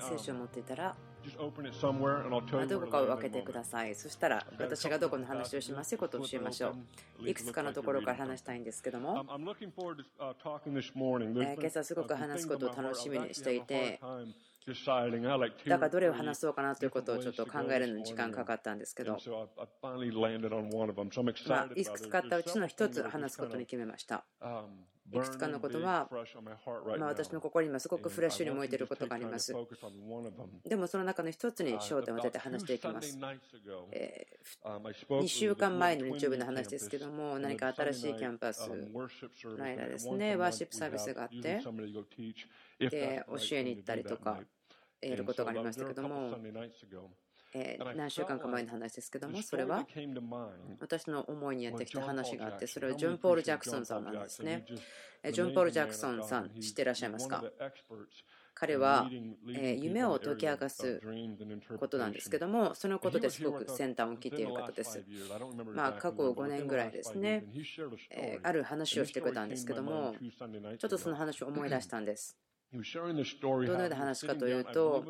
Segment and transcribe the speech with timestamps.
[0.00, 0.94] 聖書を持っていたら、
[2.68, 3.94] どこかを分けてください。
[3.94, 6.74] そしたら、私がどこの話をしますよことを教えましょ
[7.20, 7.28] う。
[7.28, 9.24] いくつかのところから話したいんですけども、
[11.58, 14.00] 今朝すごく話すことを楽しみにしていて、
[15.66, 19.20] だからどれを話そうかなということをちょっと考えるのに時間かかったんですけど、い
[21.84, 24.24] くつかあったうちの1つ話すことに決めました。
[25.12, 26.08] いくつかのことは、
[26.98, 29.54] まあ、私の心にもすごくフレッシュに燃えていることがあります。
[30.64, 33.18] でもその中の一つに焦点を当てて話していきます、
[33.92, 34.26] え、
[35.08, 41.60] 2週間前の日曜日の話ですけども何か新しいキャンパスの間ですねワーシップサービスがあって
[42.80, 44.40] で教えに行ったりとか
[45.00, 46.36] やることがありましたけども。
[47.56, 49.88] え、何週間か前の話ですけども、それは
[50.80, 54.66] 私の思いにやってきた話があって、それはジョン・ポール・ジャクソンさんなんですね。
[55.22, 57.48] え、ジョン・ポール・ジャクソンさん、知ってらっしゃいますか？
[58.54, 59.14] 彼は、
[59.54, 61.04] え、夢を解き明かす
[61.76, 65.06] ことなんですけども、そのことですごく先端を切っている方です。
[65.72, 67.48] ま、過去5年ぐらいですね、
[68.10, 70.20] え、ある話をしてくれたんですけども、
[70.78, 72.38] ちょっとその話を思い出したんです。
[73.66, 75.04] どのような話かというと、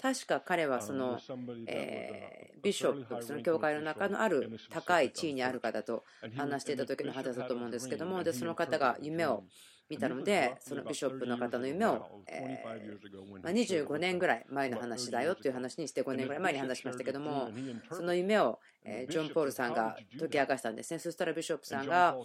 [0.00, 1.18] 確か彼はその、
[1.66, 6.04] え、ビショップ、その教会の中のある高い地位にある方と
[6.36, 9.44] 話していた時の話だと思うんですけども、でその方が夢を
[9.90, 17.50] 見たので、そのビショップの方の夢を、えーま、25年ぐらい前の話だよという話にして、5年ぐらい前に話しましたけども、
[17.90, 21.00] その夢を、え、ジョン・ポールさんが解き明かしたんですね。
[21.00, 22.16] そしたらビショップさんが、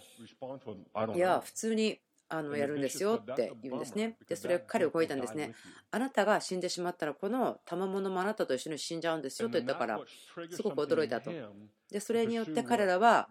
[1.14, 2.00] いや、普通に。
[2.28, 4.16] あのやるんですよって言うんですね。
[4.28, 5.54] で、それ彼を超えたんですね。
[5.90, 10.00] あなたが死んでしまったら、この賜物もあなたと一緒に死んじゃうんですよと言ったから、
[10.50, 11.30] すごく驚いたと。
[11.90, 13.28] で、それによって彼らは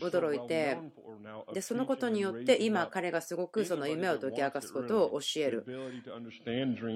[0.00, 0.78] 驚いて、
[1.52, 5.64] で、そのことによって今、彼がすごくその夢を解き明かすことを教える。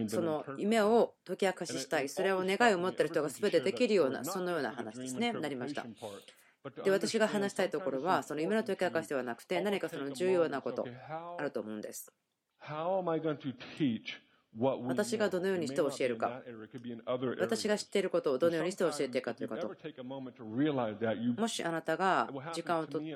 [0.08, 5.84] その夢を解き明かししたい、それを願いを持ってる人が全てできるような、そのような話ですね、なりました。
[6.84, 10.86] で私が話したいところは、その夢の解き明かしではなくて、何かその重要なこと、
[11.38, 12.12] あると思うんです。
[14.82, 16.42] 私がどのようにして教えるか、
[17.38, 19.68] 私が知っていることをどのようにして教えていくかということ、
[21.36, 23.14] もしあなたが時間をとって、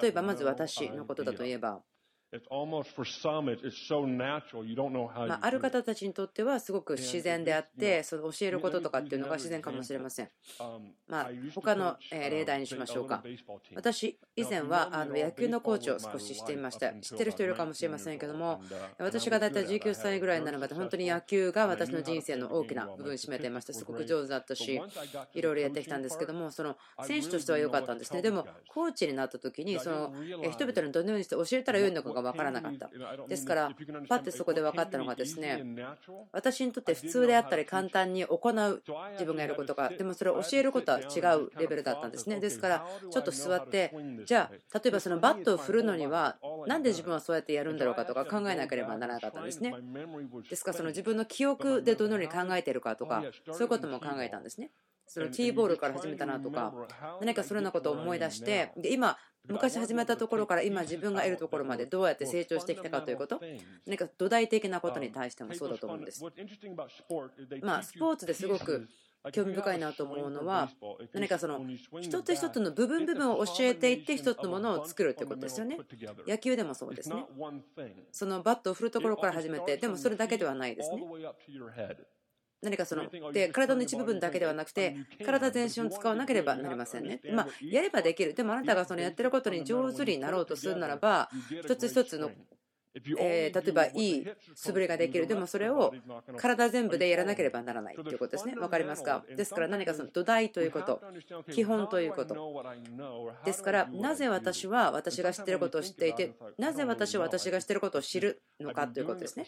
[0.00, 1.82] 例えばまず私のことだといえば、
[5.28, 10.30] まあ、ある.方たちにとってはすごく自然であって、その教えることとかっていうのが自然かもしれません。
[10.60, 13.22] Um, まあ他の uh, 例題にしましょうか.
[13.74, 16.92] 私、以前はあの野球のコーチを少ししていました。
[16.94, 18.62] 知ってる人いるかもしれませんけども、
[18.98, 23.72] 私が大体19歳ぐらいになるまで、本当に野球が私の人生の大きな部分を占めていました。
[23.72, 24.80] すごく上手だったし、
[25.34, 28.22] いろいろやってきたんですけども、その選手としては良かったんですね。
[28.22, 32.92] でも、コーチになった時に、そのえー人々にどのようにして教えたらよいのかが分からなかった。
[33.28, 33.76] ですから、
[34.08, 35.66] パッてそこで分かったのがですね、
[36.32, 38.84] 私にとって普通であったり簡単に行う
[39.18, 42.38] 自分がやることが、でもそれを教えることは違うレベルだったんですね。
[42.40, 49.80] ですから、ちょっと座って、じゃあ、例えばそのバットを振るのには、なんで自分はそうやってやるんだろうかとか考えなければならなかったんですね。
[50.50, 54.72] ですから、その自分の記憶でどのように考えているかとか、そういうことも考えたんですね。
[55.12, 56.72] その T ボールから始めたなとか、
[57.20, 63.40] 何かそのようなことを思い出して、で今、昔始めたところから今自分がいるところまでどうやって成長してきたかということ、
[63.86, 66.22] 何か土台的なことに対してもそうだと思うんです。
[67.60, 68.86] まあ、スポーツですごく
[69.32, 70.70] 興味深いなと思うのは、
[71.12, 71.60] 何かその
[72.00, 75.76] 一つ一つの部分部分を教えていって一つのものを作るということですよね。
[76.28, 77.26] 野球でもそうですね。
[78.12, 81.02] そのバットを振るところから始めて、でもそれだけではないですね。
[82.62, 87.20] 何かそので体の一部分だけではなくて体全身を使わなければなりませんね。
[87.32, 88.34] まあ、やればできる。
[88.34, 91.30] でもあなたがそのやってることに上手になろうとするならば
[91.62, 92.30] 一つ一つの
[92.94, 95.94] えー例えばいい素振りができる、でもそれを
[96.36, 98.54] 体全部でやらなければならないということですね。
[98.54, 99.24] 分かりますか？
[99.36, 101.00] ですから何かその土台ということ、
[101.52, 102.64] 基本ということ。
[103.44, 109.46] ですから、なぜ私は私が知っていることを知っていて、なぜ私は私が知っていることを知るのかということですね。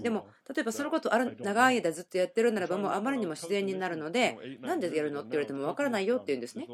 [0.00, 6.66] でも、例えばそのことをある長い間ずっとやってるならば、もうあまりにも自然になるので、なんでやるのって言われても分からないよって言うんですね。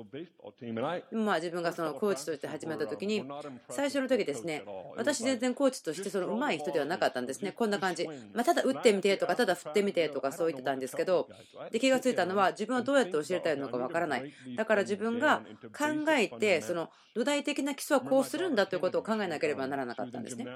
[1.10, 3.24] まあ自分がそのコーチとして始めた時に、
[3.70, 4.64] 最初の時ですね、
[4.96, 7.52] 私全然コーチとしてその上手い人ではなかったんですね。
[7.52, 8.06] こんな感じ。
[8.32, 11.28] まあ、ただ打ってみてとか、ただ振ってみてとかそう言ってたんですけど、
[11.70, 14.32] で気がついたのは自分はどうやって教えたいのかわからない。
[14.56, 15.42] だから自分が
[15.76, 20.46] 考えて、その土台的な基礎はこうするんだということを考えなければならなかったんですね。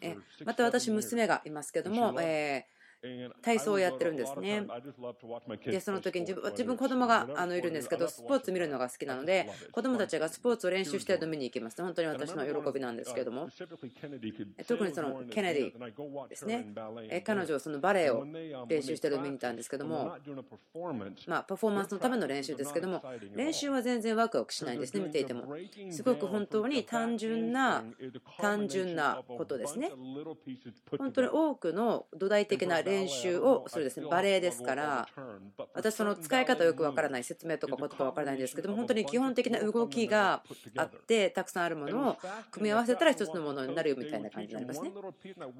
[0.00, 2.77] えまた私、娘がいますけども、えー
[3.42, 4.66] 体操をやってるんですね。
[5.64, 11.80] で、その時に自分自分子供があのいるんですけど、スポーツ見るのが好きなので、子供たちがスポーツを練習しているのを見に行きます。
[11.80, 13.48] 本当に私の喜びなんですけれども、
[14.66, 16.72] 特にそのケネディですね、
[17.24, 18.26] 彼女はそのバレエを
[18.68, 20.16] 練習しているのを見に行ったんですけども、
[21.26, 23.02] まあ、パフォーマンスのための練習ですけども、
[23.34, 25.56] 練習は全然ワクワクしないんですね、見ていても。
[25.90, 27.84] すごく本当に単純な、
[28.40, 29.92] 単純なことですね。
[30.98, 35.08] 本当に多くの土台的な練習をするですねバレエですから
[35.74, 40.42] 私その使い方よくわからない説明とか言葉わからないんですけども本当に基本的な動きが
[40.76, 42.16] あってたくさんあるものを
[42.50, 44.90] 組み合わせたら一つのものになるよみたいな感じになりますね。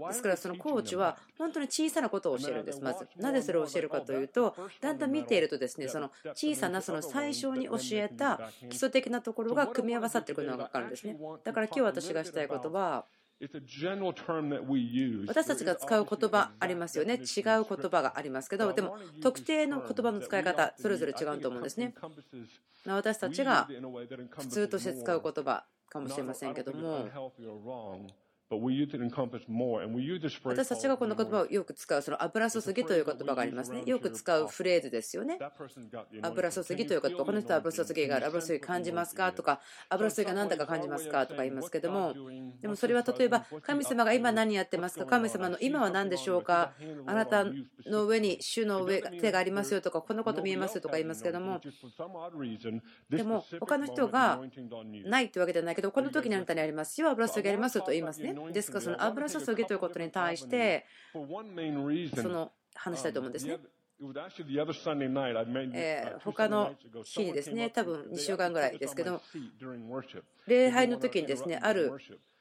[0.08, 2.80] ですからそのコーチは本当に小さなことを教えるんです。
[2.80, 11.16] まずなぜそれを教えるかというとだんだん見ているとですねその小さなその最初に教えた基礎的なところが組み合わさってくるのが分かるんですね。
[11.44, 13.04] だから今日私がしたいことは
[15.29, 17.14] 私たちが使う言葉ありますよね。
[17.14, 21.94] 違う言葉がありますけどでも特定の言葉の使い方それぞれ違うと思うんですね。
[22.87, 23.69] 私たちが
[24.31, 27.08] 普通として使う言葉かもしれませんけども
[30.45, 33.83] 私たちがこの言葉をよく使う、その油注ぎという言葉がありますね。
[33.85, 35.39] よく使うフレーズですよね。
[36.23, 39.33] 油注ぎという言葉、この人は油注ぎがある、油注ぎ感じますか？
[39.33, 39.61] とか、
[39.91, 41.27] 油注ぎが何だか感じますか？
[41.27, 42.15] とか言いますけども、
[42.62, 46.73] でもそれは例えば、神様が今何やってますか、神様の今は何でしょうか、
[47.06, 51.61] あなたの上に主の上手がありますよとか、このこと見えますよとか言いますけども、
[53.11, 54.41] でも他の人が
[55.05, 58.38] ないというわけではないけど、この時にあなたにありますよ、油注ぎありますよと言いますね。
[58.52, 58.79] ですか？
[58.79, 63.58] らその油注ぎということに対してその話したいと思うんですね。
[65.75, 66.73] えー、他の
[67.05, 69.20] 日にですね、多分2週間ぐらいですけど、
[70.46, 72.38] 礼拝の時にですね、あるえ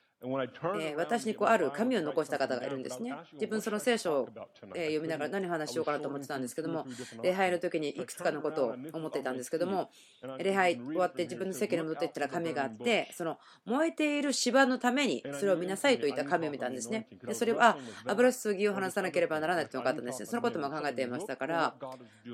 [0.96, 3.16] 私にこうある紙を残した方がいるんですね。
[3.34, 4.30] 自分その聖書を
[4.74, 6.88] 読みながら何を話しようかなと思ってたんですけども、
[7.22, 9.92] 礼拝の時にいくつかのことを思っていたんですけども、
[10.40, 17.08] 礼拝終わって自分の席に戻っていったら紙があって、その燃えている芝のためにそれを見なさいといった紙を見たんですね。
[17.24, 20.26] でそれは油注ぎを話さなければならないというのがあったんですね。
[20.26, 21.76] そのことも考えていましたから、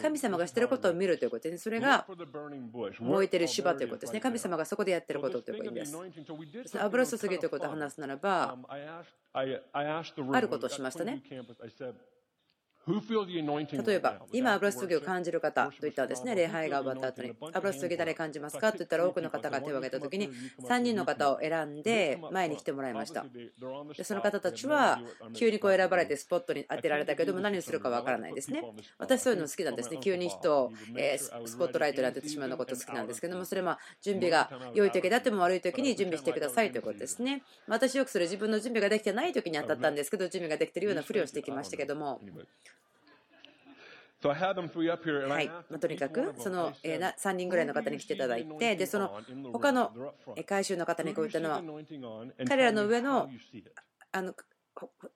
[0.01, 1.57] 神様がしていることを見るということですね。
[1.57, 2.07] それが
[3.00, 4.21] 燃えている芝ということですね。
[4.21, 5.97] 神様がそこでやっていることということです。
[6.79, 8.58] 油注ぎということは話すならば、
[10.38, 11.24] あることをしましたね。
[12.85, 20.30] 例えば、今、油注ぎを感じる方といったらですね、礼拝が終わった後に、油注ぎ誰感じますかと言ったら、多くの方が手を挙げたときに、
[20.62, 23.25] 3人の方を選んで前に来てもらいました。
[23.95, 25.01] でその方たちは、
[25.33, 28.63] 急にこう選ばれてスポットに当てられたけども、何をするかわからないですね。
[28.97, 30.00] 私、そういうの好きなんですね。
[30.01, 30.71] 急に人を
[31.45, 37.44] スポットライトに当ててしまうのこと好きなんですけども、それは準備が良い時であっても悪い時に準備してくださいということですね。
[37.68, 42.19] 私、よくそれ自分の準備ができてない時に当たったんですけど、準備ができているようなふりをしてきましたけども。
[45.28, 45.52] はい。
[45.70, 46.74] まとにかくその
[47.18, 49.20] 3人ぐらいの方に来ていただいてでその
[49.52, 49.92] 他の
[50.46, 51.62] 回収の方にこう言ったのは
[52.48, 53.30] 彼らの上の
[54.12, 54.34] あの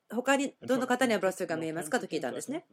[0.09, 2.65] 他にどの方に油注ぎが見えますかと聞いたんですね。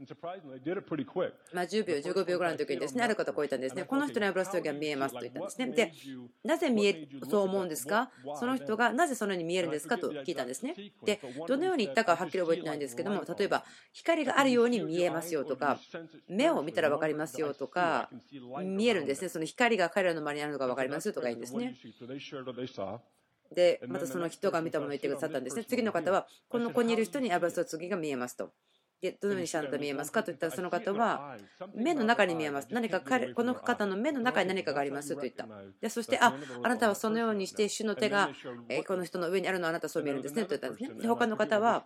[1.52, 3.84] まあ、10秒、15秒ぐらいの時にですね、ある方こう言ったんですね。
[3.84, 5.68] この人に油注ぎが見えますと言ったんですね。
[5.68, 5.92] で、
[6.44, 10.78] なぜ見えるそう思うんですかその人がなぜそのように見えるんですかと聞いたんですね。
[11.04, 15.84] で、どのように言ったかはっきり覚えてないんですけども、例えば光があるように見えますよとか、
[16.28, 18.12] 目を見たら分かりますよとか、
[18.76, 19.28] 見えるんですね。
[19.28, 21.78] その光が彼らの周りにあるのが分かりますとか言うんですね。
[23.52, 25.64] で、またその人が見たものを言ってくださったんですね。
[25.64, 28.52] 次の方は、この子にいる人に油注ぎが見えますと。
[29.04, 31.36] でどのようにしたと見えますかと言ったらその方は
[31.74, 35.46] 目の中に見えます何か彼この方の目の中に何かがありますと言った
[35.82, 38.30] でそしてああなたはそのようにして主の手が
[38.86, 41.84] この人の上にあるのはあなたはそう見えるんですねと言ったんですねで他の方は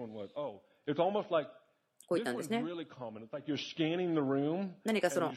[2.08, 2.64] こう言ったんですね。
[4.82, 5.30] 何かその、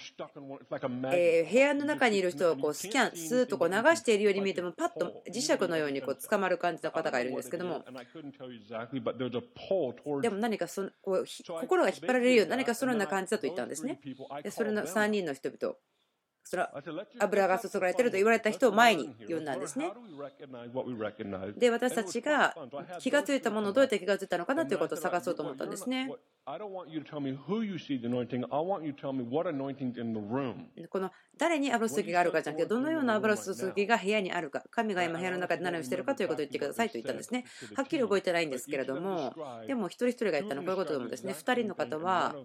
[1.13, 7.84] え部屋の中にいる人をこうスキャン、スーッとこう流しているように見えても、パッと磁石のようにこう捕まる感じの方がいるんですけども、
[10.22, 14.00] でも何かそのこう心が引っ張られるような、何かそのような感じだと言ったんですね。
[14.42, 15.75] でそれの3人の人々
[16.44, 16.84] それは
[17.20, 19.92] 油が注がれていると言われた人を前に呼んだんですね。
[21.58, 22.56] で、私たちが
[23.00, 26.12] 気が付いたものをどうやって気が付いたのかなということを探そうと思ったんですね。
[30.89, 37.46] この誰に油注ぎがあるかじゃなくて、どのような油注ぎが部屋にあるか、神が今部屋の中で何をしているかということを言ってくださいと言ったんですね。
[37.75, 39.34] はっきり覚えてないんですけれども、
[39.65, 42.36] でも一人一人が言ったのはこういうことでもですね、2人の方は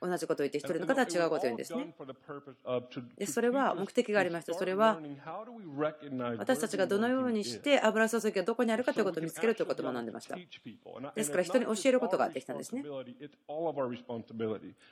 [0.00, 1.94] 同じことを言って、1人の方は違うことを言うんですね。
[3.18, 4.54] でそれは目的がありました。
[4.54, 5.00] それは
[6.38, 10.36] 私たちがどのようにして油注ぎがどこにあるかということを見つけるということを学んでました。
[11.14, 12.51] ですから人に教えることができた。
[12.52, 12.82] たんですね。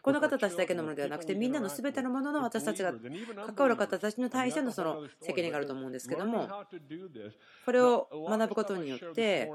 [0.03, 6.49] この方たちだけのものではなくて、みんなの全てのものの私たちが関わる方たちに対してのその責任があると思うんですけども、
[7.65, 9.51] これを学ぶことによって、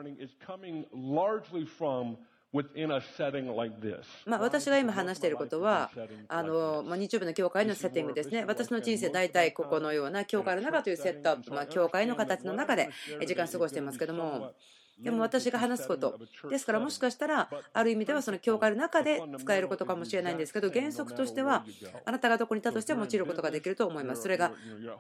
[4.25, 5.91] まあ、私が今話していることは、
[6.29, 8.45] あのまあ、日曜日の教会のセッティングですね。
[8.45, 12.89] 私の人生、大体ここのような教会の中というセットアップ、まあ、教会の形の中で
[13.27, 14.53] 時間過ごしていますけども、
[14.97, 16.19] でも私が話すこと。
[16.49, 21.65] ですからもしかしたら、ある意味ではその教会の中で使えることかもしれないんですけど、原則としては、
[22.05, 24.21] あなたがどこにいたとしても用いることができると思います。
[24.21, 24.53] それが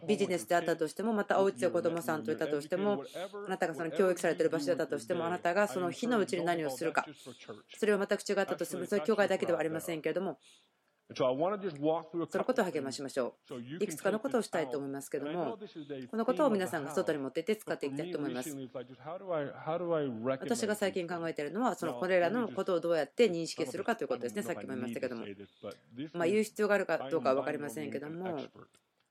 [0.07, 3.03] ビジネスであったとしても、またお家で子供さんといたとしても、
[3.45, 7.05] あなたがその教育されている場所だったとしても、あなたがその日のうちに何をするか、
[7.77, 10.39] それは全く違ったとしても、それは教会だけではありませんけれども、
[11.13, 13.83] そのことを励ましましょう。
[13.83, 15.57] いくつかのことをしたいと思いますけども、
[16.09, 18.49] このことを皆さんが外に持っていって使っていきたいと思います。
[20.39, 25.25] 私が最近考えているのは、そのこれらのことをどうやって認識するかということですね、さっきも言いましたけども。
[26.13, 28.39] まあ、言う必要があるかどうかは分かりませんけども、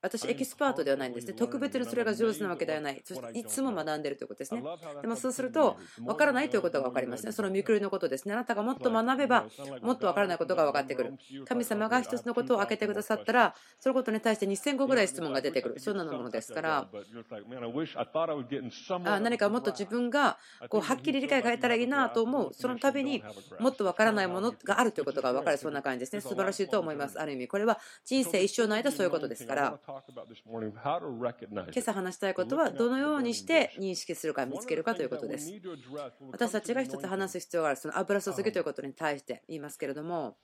[0.05, 1.33] 私、エキスパートではないんですね。
[1.33, 3.01] 特別にそれが上手なわけではない。
[3.03, 4.63] そしていつも学んでいるということですね。
[5.01, 7.31] でもそうすると、分からないということが分かりますね。
[7.31, 8.33] その見くりのことですね。
[8.33, 9.45] あなたがもっと学べば、
[9.81, 11.13] もっと分からないことが分かってくる。
[11.47, 15.79] 神様が一つのことを開けてくださったら、そのことに対して2000個ぐらい質問が出てくる。
[15.79, 16.87] そんなものですから、
[19.05, 20.37] あ何かもっと自分が
[20.69, 22.53] こうはっきり理解が得たらいいなと思う。
[22.53, 23.23] その度に
[23.59, 25.57] もっと分からないものがあるということが分かる。
[25.57, 26.21] そんな感じですね。
[26.21, 27.19] 素晴らしいと思います。
[27.19, 29.79] ある意味、これは人生一生の間そういうことですから。
[31.73, 35.49] 今朝話したいことはどのようにして認識するか見つけるかということです。
[36.31, 40.37] 私たちが一つ話す必要がある、その油注ぎということに対して言いますけれども、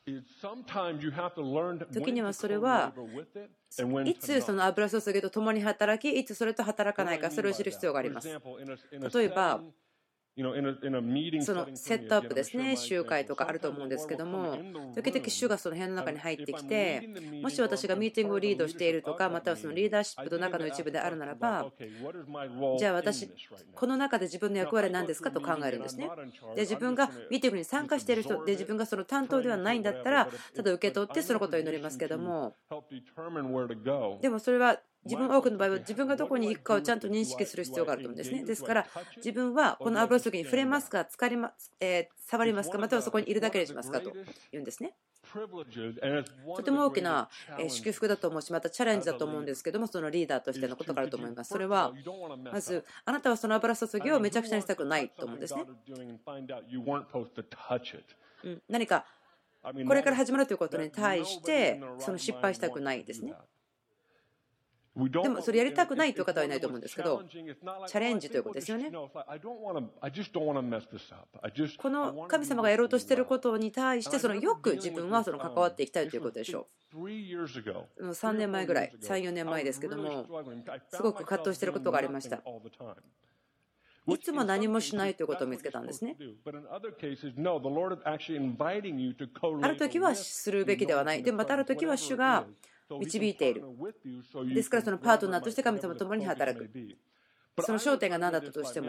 [1.91, 2.93] 時にはそれは、
[4.05, 8.29] いつその油注ぎと共に働き、いつそれと働かないか、それを知る必要があります。
[8.29, 8.39] 例
[9.25, 9.62] えば、
[10.38, 14.58] そのセットアップですね、集会とかあると思うんですけども、
[14.96, 17.10] 時々主がその部屋の中に入ってきて、
[17.42, 21.70] もし私がミーティングをリードしているとか、またはそのリーダーシップの中の一部であるならば、
[22.80, 23.30] じゃあ私、
[23.76, 26.10] この中で自分の役割は何ですかと考えるんですね。
[26.56, 32.56] で、自分がミーティングに参加している人で、自分がその担当ではないんだったら、ただ受け取ってそのことを祈りますけども、
[34.22, 38.43] でもそれは自分多くの場合は自分がどこに行くかをちゃんと認識する必要があると思うんですね。
[38.43, 44.12] ですから自分はこの油注ぎに触れますか、かりまえー、触りますか、またはそこにいるだけにしますかと
[44.51, 44.93] 言うんですね。
[46.55, 47.29] とても大きな
[47.70, 51.50] 祝福だと思うし、またチャレンジだと思うんですけども、そのリーダーとしてのことがあると思います。
[51.50, 51.93] それは、
[52.51, 55.65] まず、あなたはその油注ぎをめちゃくちゃにしたくないと思うんですね。
[58.67, 59.05] 何か
[59.62, 63.34] これから始まるということに対して、その失敗したくないですね。
[64.93, 68.91] でもそれやりたくないという方はいないと思うんですけど、チャレンジということですよね。
[68.91, 69.10] こ
[71.89, 76.98] の神様がやろうとしていることに対して、そのよく自分はその関わっていきたいということでしょう。
[76.98, 80.25] 3年前ぐらい、3、4年前ですけども、
[80.89, 82.43] すごく葛藤していることがありました。
[84.07, 86.17] いつも何もしないということを見つけたんですね。
[89.62, 91.24] ある時はするべきではない。
[91.24, 92.45] でもまたある時は主が
[93.00, 93.63] 導いている。
[94.53, 96.69] ですからそのパートナーとして神様と共に働く。
[97.60, 98.88] その焦点が何だったとしても。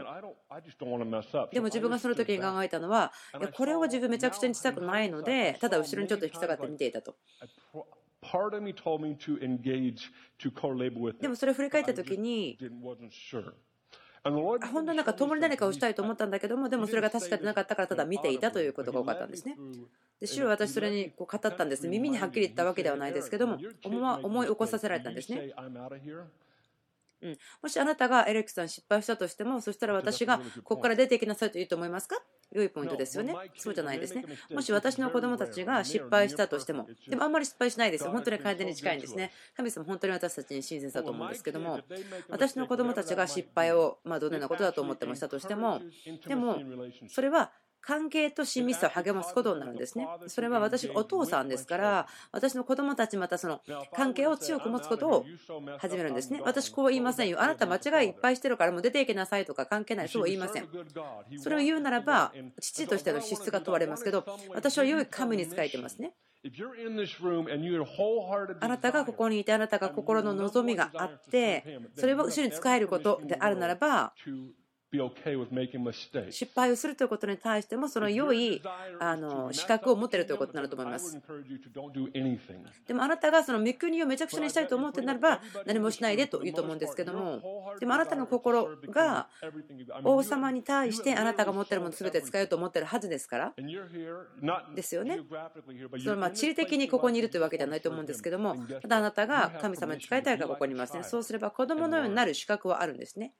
[1.52, 7.16] でも自分がその時に考えたのは、いやこれを自分めちゃくちゃにしたくないので、ただ後ろにちょっと引き下がって見ていたと。
[11.20, 12.56] でもそれを振り返った時に、
[14.24, 19.56] 本当なんか共に何かをしたいと思ったんだけども、でもそれが確かでなかったから、ただ見ていたということが多かったんですね。
[20.22, 21.88] で主は私それにこう語ったんです。
[21.88, 25.52] 耳にはっきり言ったわけではないですけども、思い起こさせられたんですね。
[27.22, 32.22] うん、もしあなたがエレックさん失敗したとしても、そしたら私がここから出ていきなさいと言うと思いますか？
[32.52, 33.34] 良いポイントですよね。
[33.56, 34.24] そうじゃないですね。
[34.52, 38.12] もし私の子供たちが失敗したとしても、でもあんまり失敗しないですよ。
[38.12, 39.32] 本当に完全に近いんですね。
[39.56, 41.80] 神様、本当に私たちに親切だと思うんですけども、
[42.28, 45.80] 私の子供たちが失敗を、まあ、どのようなことだと思ってましたとしても、
[46.26, 46.60] でも、
[47.08, 47.52] それは
[47.82, 50.08] 関係と親密さを励ますことになるんですね。
[50.28, 53.60] それは私がお父さんですから、私の子供たちまたその
[53.94, 55.26] 関係を強く持つことを
[55.78, 56.40] 始めるんですね。
[56.44, 57.42] 私こう言いませんよ。
[57.42, 60.08] あなた間違いいっぱいしてるからもう出ていけなさいとか関係ない。
[60.08, 60.68] そう言いません。
[61.38, 64.24] それを言うならば、父としての資質が問われますけど、
[64.54, 66.14] 私は良い神に仕えてますね。
[68.60, 74.12] あなたがここにいて、あなたが心の望みがあって、それを後ろに使えることであるならば、
[76.30, 78.62] 失敗をするということに対してもその良い
[79.00, 81.18] あの資格を持っているということになると思います。
[82.86, 89.28] でもあなたがその御国をめちゃくちゃにしたいと思ってならば何もしないでと言うと思うんですけどもでもあなたの心が
[90.04, 93.54] 王様に対してあなたが持っているもの全て使えようと思っているはずですから
[94.74, 95.20] ですよね。
[96.04, 101.02] そのまあ地理的にここにいるというわけではないと思うんですけどもただあなたが神様に使いたいからここにいますね。
[101.02, 103.32] そうすれば子供のようになる資格はあるんですね。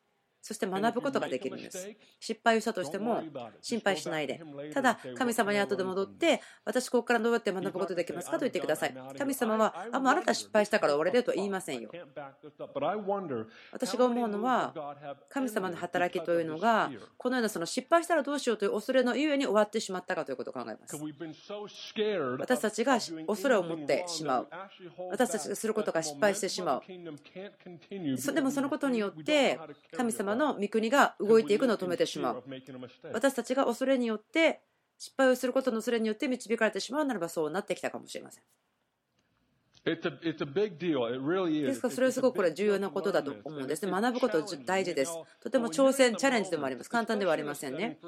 [0.43, 1.89] そして学ぶことができるんです。
[2.19, 3.23] 失敗をしたとしても
[3.61, 4.43] 心配しないで。
[4.75, 8.33] ただ、神様に後で戻って、私ここからどうやって学ぶことできますか？
[8.33, 8.95] と言ってください。
[9.17, 11.91] 神様は、あ、もうあなた失敗したから終わりだと言いませんよ。
[13.73, 14.75] 私が思うのは、
[15.29, 20.97] 神様の働きというのが、このようなその失敗したらどうしようという恐れのゆえに終わってしまったかということを考えます。
[22.41, 24.49] 私たちが恐れを持ってしまう。
[25.11, 26.83] 私たちがすることが失敗してしまう。
[28.35, 29.61] でもそのことによって、
[29.97, 32.45] 神様の御国が動いていくのを止めてしまう。
[33.12, 34.62] 私たちが恐れによって、
[34.99, 38.45] 失敗をすることの恐れによって導かれてしまうならばそうなってきたかもしれません。
[39.85, 43.91] ですからそれはすごくこれ重要なことだと思うんですね。
[43.91, 45.12] 学ぶこと大事です。
[45.41, 46.91] とても挑戦、チャレンジでもあります。
[46.91, 47.99] 簡単ではありませんね。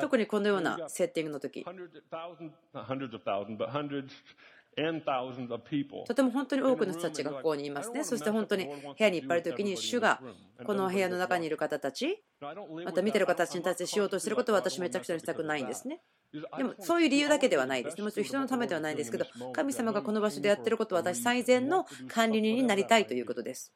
[0.00, 1.64] 特にこのようなセッティングの時。
[6.06, 8.04] とても本当に多くの人たちがここにいますね。
[8.04, 10.20] そして本当に部屋にいっぱいいる時に主が
[10.64, 16.00] この部屋の中にいる方たち、また見てる方たちに対してしようとしていることは私めちゃくちゃにしたくないんですね。
[16.56, 18.02] でもそういう理由だけではないですね。
[18.04, 23.72] もちろん人のためではないですけど、神様がこの場所でやってることは私最善の管理人になりたいということです。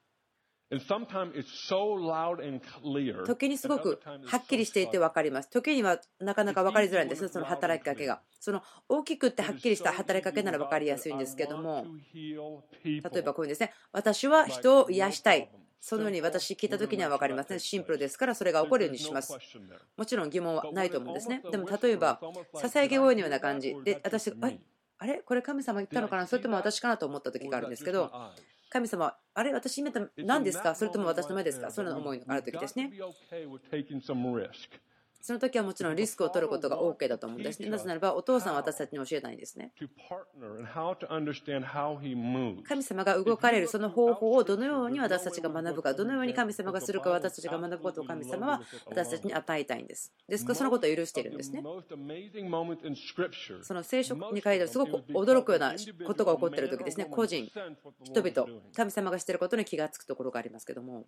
[3.26, 5.50] 時にすごくはっきりしていて分かります。
[5.50, 8.20] 時にはなかなか分かりづらいんですその働きかけが。
[8.40, 15.50] その大きくってはっきりした働きかけなら分かりやすいんですけども、例えばこういうんですね、私は人を癒したい。
[15.84, 17.58] そのように私聞いた時には分かりますね。
[17.58, 19.36] シンプルですからそれが起こるようにします。
[19.96, 21.42] もちろん疑問はないと思うんですね。
[21.50, 22.20] でも例えば、
[22.54, 24.32] ささやき声のような感じで、私、
[24.98, 25.22] あれ？
[25.26, 26.28] これ神様言ったのかな？
[26.28, 28.12] それとも私かなと思った時があるんですけど、
[28.72, 30.74] 神様、あれ私今何ですか？
[30.74, 31.70] それとも私の前ですか？
[31.70, 32.90] その思いのある時ですね。
[35.22, 37.68] その時はもちろんリスクを取ることが OK だと思うんですね。
[37.68, 39.72] なぜならばお父さんは私たちに教えないんですね。
[42.64, 50.12] 神様が動かれるその方法をどのように私たちが学ぶか、どのように神様がするか私たちが学ぶことを神様は私たちに与えたいんです。
[50.28, 51.62] ですからそのことを許しているんですね。
[53.62, 57.04] その聖書に書いてあるすごく驚くようなことが起こっている時ですね。
[57.04, 57.48] 個人、
[58.02, 61.06] 人々、神様がしていることに気がつくところがありますけども。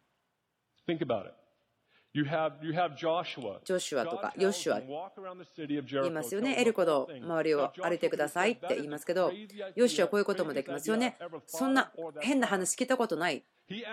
[2.15, 6.55] ジョシュアとかヨシュア言いますよね。
[6.61, 9.33] エルコの周りを歩いてくださいって言いますけど、
[9.75, 11.19] ヨシュアはこういうこともできますよね。
[11.47, 13.45] そんな変な話聞いたことない。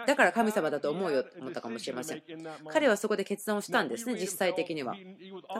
[0.05, 2.21] だから神様だと思うよと思ったかもしれません。
[2.69, 4.95] 彼はそこで決断をしたんですね、実際的には。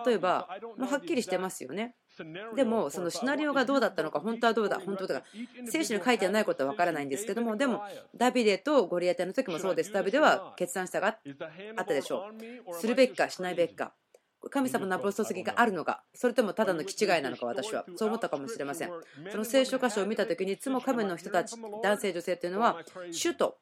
[0.06, 0.48] 例えば、
[0.78, 1.96] もうはっきりしてますよね。
[2.56, 5.26] でも、そのシナリオがどうだったのか、本当はどうだ、本当だか、
[5.68, 7.84] 聖書に書いてないことは分からないんですけども、でも、
[8.16, 9.92] ダビデとゴリアテの時もそうです。
[9.92, 11.08] ダビデは決断したが
[11.78, 12.26] あったでしょ
[12.70, 12.74] う。
[12.76, 13.94] するべきか、しないべきか。
[14.50, 17.86] 神様の油注ぎがあるのか、それともただの気違いなのか、私は。
[17.96, 18.92] そう思ったかもしれません。
[19.32, 22.78] その聖書箇所を見た時に、いつも神の人たち、男性、女性というのは、
[23.12, 23.60] 主と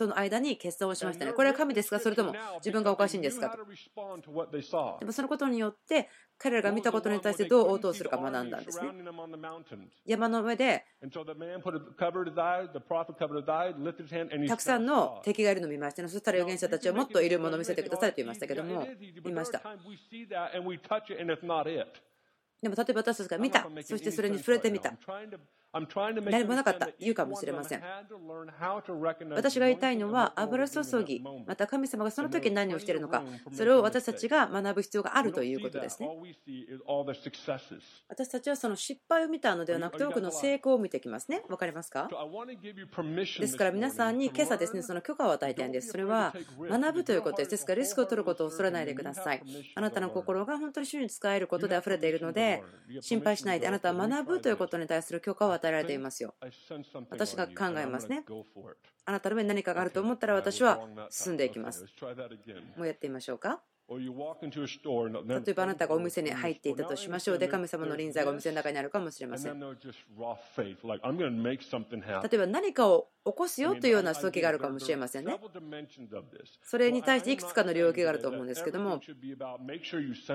[0.00, 1.32] との間に決断をしましたね。
[1.32, 2.00] これは神ですか？
[2.00, 3.50] それとも自分がおかしいんですか？
[3.50, 4.96] と。
[5.00, 6.08] でもそのことによって
[6.38, 8.88] 彼らが見たことに対してどう応答するか学んだんですね。
[10.06, 10.86] 山の上で
[14.48, 16.08] たくさんの敵がいるのを見ましたね。
[16.08, 18.86] そしたら預言者たちはもっといるものを見せてくださいと言いましたけども、
[19.24, 19.60] 見ました。
[22.62, 24.94] でも例えば私たちが見た、そしてそれに触れてみた。
[25.72, 27.82] 何もなかった言うかもしれません
[29.34, 36.08] 私が言いたいのは油注ぎまた神様がその時に何をしているのかそれを私たちが学ぶ必要があるということですね。
[38.08, 41.42] 私たちはその失敗を見たのではなくて多くの成功を見てきますね。
[41.48, 42.08] わかりますか？
[43.38, 45.90] ですから皆さんに今朝ですねその許可を与えたいんです。
[45.90, 47.50] それは学ぶということです。
[47.50, 49.42] ですからリスクを取ることを恐れないでください。
[49.74, 52.62] あなたの心が本当に主に使えることで溢れているので
[53.00, 56.34] 心配しないであなたは学ぶということに対する許可を与えられていますよ。
[57.10, 58.24] 私が考えますね。
[59.04, 61.84] あなたの上に何かがあると思ったら私は進んでいきます。
[62.76, 63.60] もうやってみましょうか。
[63.98, 67.38] 例えばあなたがお店に入っていたとしましょう。
[67.38, 69.58] で、神様の臨在がお店の中にあるかもしれません。
[72.22, 75.36] 例えば何かを起こすよというような時があるかもしれませんね。
[76.62, 79.00] それに対していくつかの領域があると思うんですけども、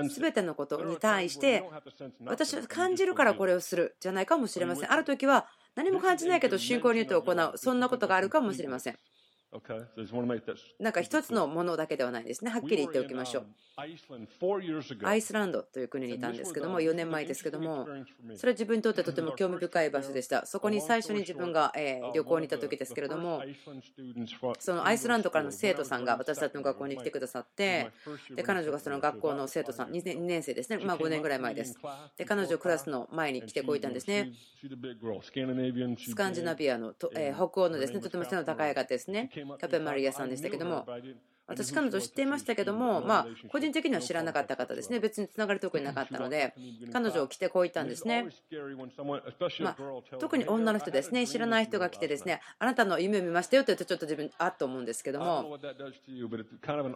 [0.09, 1.63] 全てのことに対して、
[2.25, 4.91] 私は感じるからこれをするじゃないかもしれません。
[4.91, 8.99] ある時は何も感じないけど信仰によって行う、そんなことがあるかもしれません。
[10.79, 12.51] なんか一つのものだけではないですね。
[12.51, 13.45] はっきり言っておきましょう。
[13.77, 17.85] アイスランドという国にいたんですけども、4年前ですけども、
[18.35, 20.45] それは自分にとってとても興味深い場所でした。
[20.45, 21.73] そこに最初に自分が
[22.13, 23.43] 旅行に行った時ですけれども、
[24.59, 27.91] そのアイスランドからの生徒さんが私たちの学校に来てくださって、
[28.33, 31.77] で彼女がその学校の生徒さん、2年生ですね、まあ5年ぐらい前です。
[32.17, 34.31] で彼女クラスの前に来てこいたんですね。
[35.97, 37.09] スカンジナビアの北
[37.61, 39.29] 欧のですねとても背の高い方ですね。
[39.59, 40.85] カペマリアさんでしたけども、
[41.47, 46.53] 私、彼女知っていましたけども、まあ、個人的には知らなかった方ですね、別につながり特になかったので、
[46.91, 48.27] 彼女を来てこう言ったんですね。
[49.59, 49.77] まあ、
[50.19, 55.57] 特に女の人ですね、知らない人が来て、ですねあなたの夢を見ましたよと言うと、ちょっと自分、あっと思うんですけども、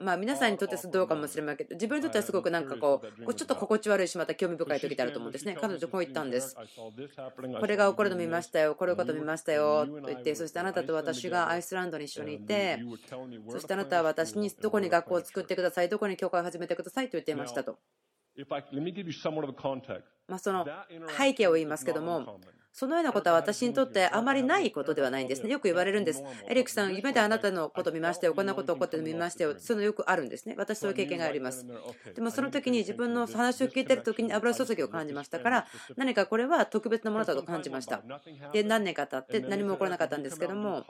[0.01, 5.57] まあ、皆さんにとってどうかもしれませんけど、自分にとってはすごくなんかこう、ちょっと心地悪いし、また興味深い時であると思うんですね。
[5.59, 6.55] 彼女、こう言ったんです。
[6.55, 9.85] これが起こるの見ましたよ、これいうこと見ましたよ。
[9.85, 12.79] と言って、そしてあなたと私がアイスランドに一緒にいて、
[13.49, 17.77] そしてあなたは私にどこに学校を作ってください、どこに教会を始めてくださいと言っていましたと。
[20.27, 20.65] まあ、その
[21.17, 22.39] 背景を言いますけども、
[22.71, 25.49] そのようなことは私にとってあまりないことではないんですね。
[25.49, 26.23] よく言われるんです。
[26.47, 28.33] エリックさん、夢であなたのこと見ましたよ。
[28.33, 29.55] こんなこと起こってるの見ましたよ。
[29.59, 30.55] そういうのよくあるんですね。
[30.57, 31.65] 私そういう経験があります。
[32.15, 38.01] でもその時に自分の話を聞いてる時に油注ぎを感じましたから、何かこれは特別なものだと感じました。
[38.53, 40.83] で、何年か経って何も起こらなかったんですけども、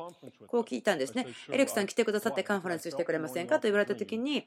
[0.47, 1.27] こう聞いたんですね。
[1.51, 3.55] エリックさん来てくださってカンファレンスしてくれませんか？
[3.55, 4.45] と言われた時に、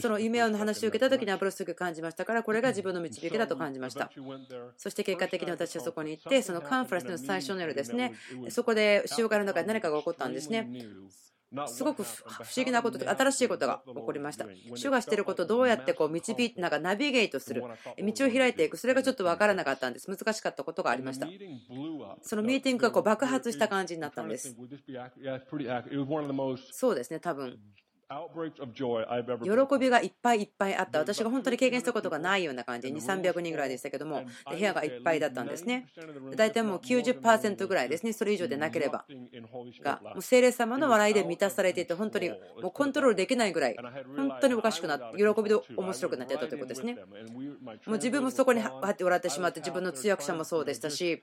[0.00, 4.10] その夢の話を受けた時に油注ぎを感じましたから、これが自分の導きだと感じました。
[4.76, 8.14] そして結果的に私はそこに行って、そのカンファレンスの最初の夜ですね、
[8.48, 10.70] そこで集会の中で何かが起こったんですね。
[11.66, 14.46] すごく不思議なこととか新しいことが起こりました。
[14.74, 20.10] 主がしていることをどうやってこう導いて、なんかナビゲートする、道を開いていく、それがちょっと分からなかったんです。
[20.10, 21.28] 難しかったことがありました。
[22.22, 24.56] そのミーティングがこう爆発した感じになったんです。
[26.72, 27.58] そうですね、多分
[29.42, 30.98] 喜びがいっぱいいっぱいあった。
[30.98, 35.86] 私が本当に経験したことがないような感じで、2、300人ぐらいでしたけども、部屋がいっぱいだったんですね。
[36.36, 39.04] 大体もう90%ぐらいですね、それ以上でなければ。
[39.82, 43.76] が、もう聖霊様の笑いで満たされていて、本当にもうコントロールできないぐらい、
[44.16, 46.98] 本当におかしくなって、喜びで面白くなってたということですね。
[47.86, 51.22] もう自分もそこに入って笑ってしまって、自分の通訳者もそうでしたし、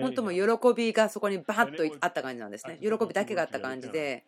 [0.00, 0.42] 本当も喜
[0.74, 2.78] びがそこにバーッとあった感じなんですね。
[2.80, 4.24] 喜びだけがあった感じで。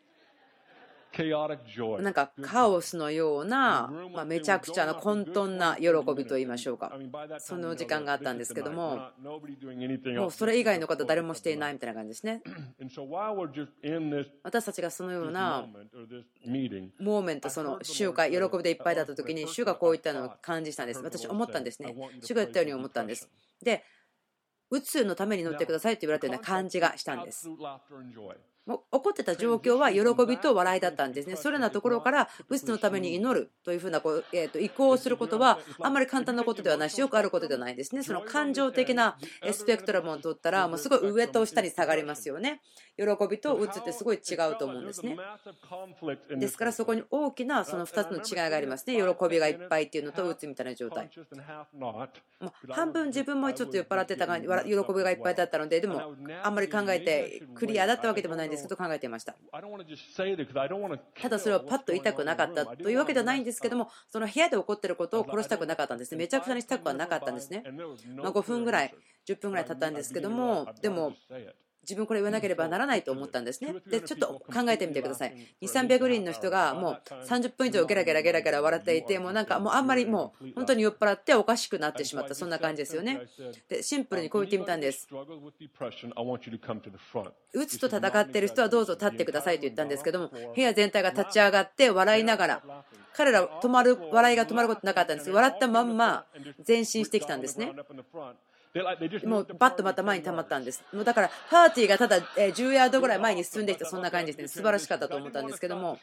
[2.01, 6.93] なんかカオスのような、まあ、めちゃくちゃな混沌な喜びと言いましょうか、
[7.39, 9.09] その時間があったんですけども、
[10.17, 12.43] もうそれ以外の方、誰もしていないみたいな感じですね。
[14.43, 15.67] 私たちがそのような
[17.01, 21.01] モーメント、その集会、喜びでいっぱいだった時に、主がこういったのを感じしたんです。
[21.03, 21.97] 私、思ったんですね。
[22.23, 23.31] 主が言ったように思ったんです。
[23.63, 23.83] で、
[24.71, 27.49] 宇宙のために乗ってくださいと言われたような感じがしたんです。
[28.69, 31.37] 起こってた状況は喜びと笑いだったんですね。
[31.37, 38.03] それらなところから物質のために祈るというふうなこう、えー、と移行することはあんまり簡単なことではないし、よくあることではないですね。
[38.03, 39.17] その感情的な
[39.53, 42.61] スペクトラムを取ったら、もうすごい上と下に下がりますよね。
[42.99, 45.17] 喜びと鬱ってすごい違うと思うんですね。
[46.37, 48.97] ですからそこに大きなその2つの違いがありますね。
[48.97, 51.09] 喜びがいっぱいっていうのと鬱みたいな状態。
[52.69, 59.35] 半分自分もちょっと酔っ払ってたが喜びがいっぱいだったので、でもあんまり考えてクリアだったわけでもないんですですと考えていました。
[61.21, 66.19] ただそれをパッと言いたくなかったというわけではないんですけども、その部屋で起こっていることを殺したくなかったんですね。
[66.19, 67.65] めちゃくちゃにしたくはなかったんですね。
[68.17, 68.95] ま5分ぐらい、
[69.27, 71.15] 10分ぐらい経ったんですけども、でも、
[71.89, 73.75] 自分これ言わなければならないと思ったんですね。
[73.87, 75.35] で、ちょっと考えてみてください。
[75.63, 83.23] 2、300人の人がもう30分以上ゲラゲラゲラゲラ笑っていて、もうなんかもうあんまりもう本当に酔っ払っておかしくなってしまった、そんな感じですよね。
[83.71, 85.09] で、シンプルにこう言ってみたんです。
[87.55, 96.27] うつと戦っている人はどうぞ立ってくださいと言ったんですけども、部屋全体が立ち上がって笑いながら、彼ら止まる、笑いが止まることなかったんです笑ったまんま
[96.67, 97.73] 前進してきたんですね。
[99.25, 100.85] もうバッとまた前に溜まったんです。
[100.93, 104.49] もうだからパーティーがただ10ヤードぐらい前に進んできたそんな感じですね。
[104.49, 105.99] 素晴らしかったと思ったんですけども。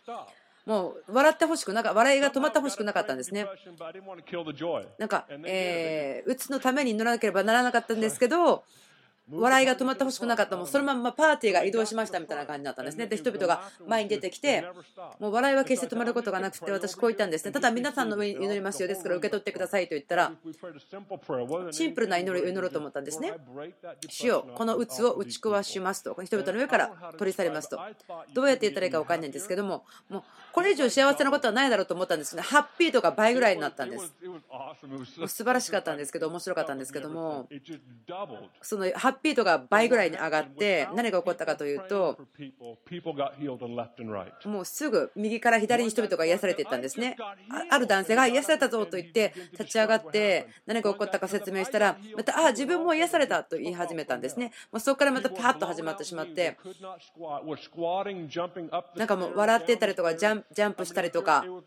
[0.66, 3.46] もう笑ってほしくなか笑いが止まってほしくなかったんですね。
[4.98, 8.64] なんか、えー、うつのために乗らなければならなかったんですけど、
[9.32, 13.08] 笑いが止まってほしくなかったもうそのままパーティーが移動しましたみたいな感じだったんですね。
[13.08, 14.64] で、人々が前に出てきて、
[15.20, 17.52] もう笑いは決して止まることがなくて、私こう言ったんですね。
[17.52, 18.88] ただ皆さんの上に祈りますよ。
[18.88, 20.32] ですから受け取ってくださいと言ったら、
[21.72, 23.34] シンプルな祈りを祈ろうと思ったんですね。
[24.10, 27.80] 主よ、この鬱を打ち壊しますと、人々の上から取り去りますと。
[28.34, 30.24] どうやって言ったらいいか分かんないんですけども、もう
[30.56, 34.14] これ以上幸せなことはないだろうと思ったんですけど、ハッピーとか倍ぐらいになったんです。
[35.28, 37.50] 素晴らしかったんですけど、面白かったんですけども、
[38.62, 42.18] そのハッピー度が倍ぐらいに上がって何が起こったかというと
[44.46, 47.18] もうすぐ右から左に人々が癒されていったんですね。
[47.70, 54.54] ある男性が癒されたぞと言って立ち上がって何が起こったか説明したらまたあ自分も癒されたと言い始めたんですね。
[54.80, 56.58] そこからまたパッと始まってしまって。
[58.96, 61.44] なんかもう笑ってたりとかジャンプしたりとか。
[61.44, 61.62] も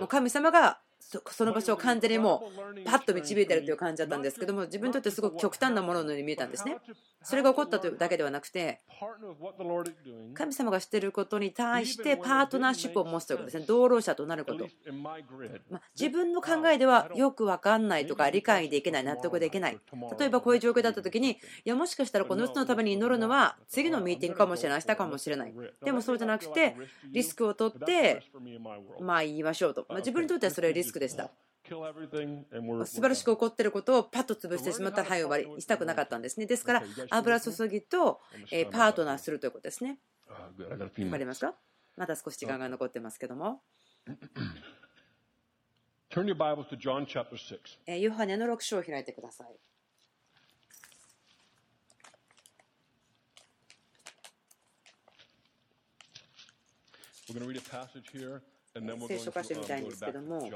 [0.00, 6.76] う神様がその場所を完全にもうパッと導いてるという感じだったんですけども自分にとってすごく極端なもののように見えたんですね。
[7.22, 8.80] それが起こったというだけではなくて
[10.34, 13.64] 神様がしていることに対してパートナーシップを持つということですね。
[13.66, 14.68] 同労者となること。
[15.70, 19.78] ま自分の考えではよく分かんないとか理解できない納得できない。
[20.18, 25.54] 例えばこういう状況だった時にいやもしかしたらこの人のために祈るのは次のミーティングかもしれない明日かもしれない。
[25.84, 26.76] でもそうじゃなくて
[27.10, 28.22] リスクを取って
[29.00, 31.30] まあ言いましょうと、ま自分にとってはそれはリスクでした。
[31.68, 36.46] 素晴らしく起こっていることをパッと潰してしまったら、はい、終わりしたくなかったんですね。
[36.46, 38.20] ですから、油注ぎと
[38.72, 39.98] パートナーするということですね。
[40.28, 40.50] わ
[41.10, 41.54] かりますか？
[41.96, 43.62] まだ少し時間が残ってますけども。
[46.16, 49.48] ヨハネの6章を開いてください。
[57.28, 58.42] We're going to read a passage here.
[59.08, 60.48] 聖書箇所みたいんですけども、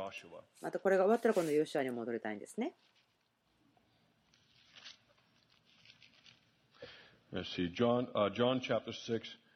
[0.63, 2.75] またこれが終わったら今度ヨシュアに戻りたいんですね。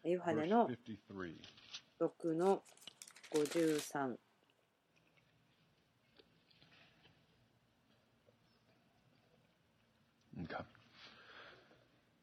[0.05, 0.69] ヨハネの
[2.01, 2.63] 6の
[3.33, 4.17] 53。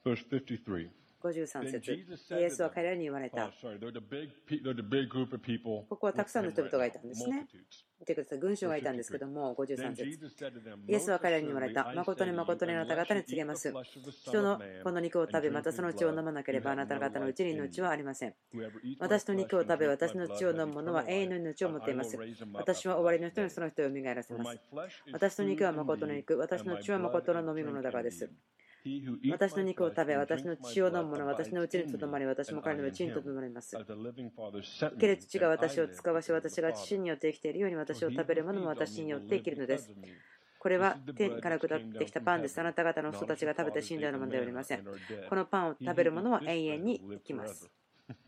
[0.04, 0.90] Verse 53.
[1.30, 3.52] 53節イエスは彼らに言われた。
[5.90, 7.48] ここはたくさんの人々がいたんですね。
[8.00, 8.40] 見てください。
[8.40, 10.06] 群衆がいたんですけども、53節
[10.88, 11.92] イエスは彼らに言われた。
[11.96, 13.74] 誠に誠にあなた方に告げます。
[14.24, 18.36] 人のこの肉を食べ、またその血を飲まなければあなた方のうちに命はありません。
[19.00, 22.18] 私の肉を食べ、私の血を飲む者は永遠の命を持っています。
[22.54, 24.60] 私は終わりの人にその人を蘇らせます。
[25.12, 28.30] 私の肉は誠の肉、私の血は誠の飲み物だからです。
[29.32, 33.76] 私の肉を食べ、私の血を飲む者は私のうちにとどまり、私も彼のうちにとどまります。
[33.76, 39.92] 生ける父が私を使わし、私が父によって生きているように私を食べる者も私によって生きるのです。
[40.60, 42.60] これは天から下ってきたパンです。
[42.60, 44.84] あなた方の人たちが食べて死んだようなものではありません。
[44.84, 47.70] このパンを食べる者は永遠に生きます。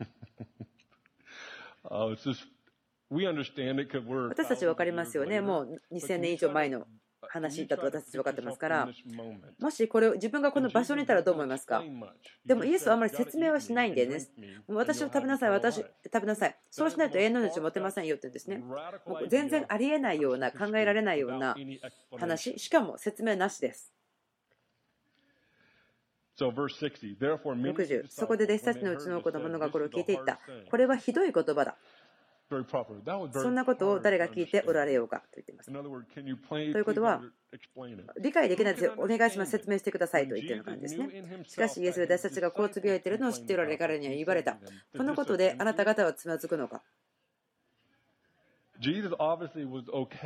[4.28, 5.40] 私たち分かりますよね。
[5.40, 6.86] もう2000年以上前の
[7.22, 8.88] 話だと私たち分かってますから、
[9.58, 11.82] もしこれを自分がこの場所にいたらどう思いますか？
[12.46, 14.20] でもイエスはあまり説明はしないんでね、
[14.68, 18.58] 私を食べなさい、私食べなさい、そうしないと永遠の命を持てませんよって言うんですね。
[18.58, 21.56] もう全然ありえないような、考えられないような
[22.16, 23.92] 話、しかも説明なしです。
[26.40, 30.38] 60そこで弟子たちのうちの子供がこれを聞いていった。
[30.70, 31.76] これはひどい言葉だ。
[33.32, 35.70] そんなことを誰が聞いておられようかと言っています。
[35.70, 37.22] ということは、
[38.18, 41.44] 理解できないですよ、お願いします、説明してくださいと言っている感じですね。
[41.46, 44.58] しかし、イエスは私たちがこうつぶやいているのを知っておられる彼には言われた。
[44.96, 46.82] このことであなた方はつまずくのか。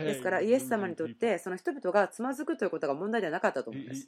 [0.04, 4.06] ですから、イエス様にとって、その人々がつまずくということが問題ではなかったと思うんです。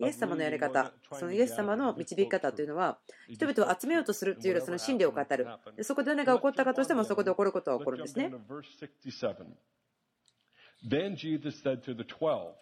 [0.00, 5.46] イエス様のやり方、そのイエス様の導き方というのは、人々を集めようとするというよりはその真理を語る。
[5.76, 8.32] でそこで何が起こったかとしても、そこで起こることは起こるんですね。
[10.86, 12.56] Then Jesus said to the twelve,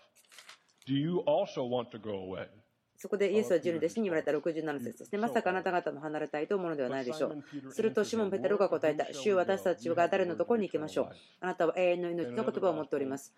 [0.86, 2.46] Do you also want to go away?
[3.02, 5.18] そこでイエスは十二弟子に言われた67節ですね。
[5.18, 7.34] まさかあなた方も離れたいと思うのではないでしょ
[7.66, 7.72] う。
[7.72, 9.12] するとシモン・ペテロが答えた。
[9.12, 11.08] 主私たちが誰のところに行きましょう。
[11.40, 13.34] あなたは永遠の命の言葉を持っております。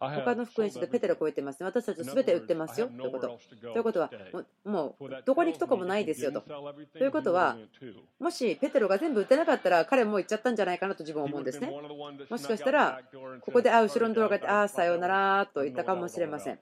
[0.00, 1.66] 他の福音書でペテロを超えてますね。
[1.66, 2.88] 私たち全て売ってますよ。
[2.88, 3.38] ということ。
[3.60, 4.10] ということは、
[4.64, 6.40] もうどこに行くとこもないですよと。
[6.40, 7.58] ということは、
[8.18, 11.70] もしペテロが全部売ってなかったら彼も行っちゃったんじゃないかなと自分は思うんですね。
[12.28, 13.00] もしかしたら、
[13.40, 16.58] ここで、あ、後ろのドアがあって、ああ、さようならと言ったかもしれません。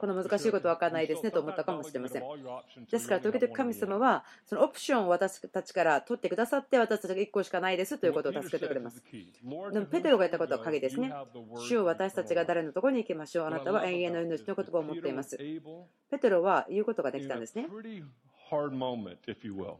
[0.00, 2.22] この難しいことは分からないですねと思ったかもしれません。
[2.90, 9.02] ですから、時々神様は、そのオプションを私たちから取ってくださって、私たちが1個しかないですということを助けてくれます。
[9.72, 11.12] でも、ペテロが言ったことは鍵ですね。
[11.68, 13.46] 主を私たちが誰のところに行きましょう。
[13.46, 15.38] あなたは永遠の命の言葉を持っています。
[16.10, 17.68] ペテロは言うことができたんですね。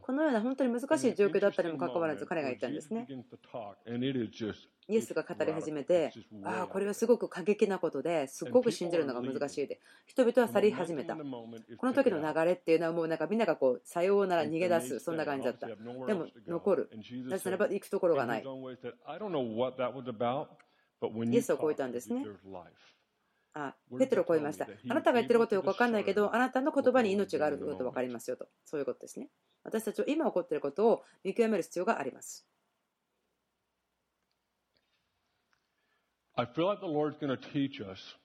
[0.01, 3.05] このような本当に難しい状況だったにもかかわらず彼が言ったんですね。
[4.87, 11.15] イエスが語り始めて、ああ、これはすごく過激なことですごく信じるのが難しいで、人々は去り始めた。
[11.15, 15.67] この時の流れっていうのはもうなんかみんながこう、さようなら逃げ出す、そんな感じだった。
[15.67, 16.89] でも残る。
[17.25, 18.43] なぜならば行くところがない。
[18.43, 22.25] イエスを超えたんですね。
[23.57, 24.67] あペテロを超えました。
[24.89, 28.47] あなたが言ってることよく分かんないけど、あなたの言葉に命があること分かりますよと。
[28.65, 29.29] そういうことですね。
[29.63, 32.45] 私たちは今起こっていることを見極める必要があります。